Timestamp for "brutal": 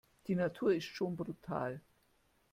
1.15-1.79